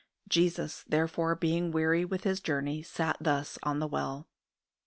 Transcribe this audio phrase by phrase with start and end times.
[0.27, 4.27] "Jesus therefore being weary with His journey, sat thus on the well."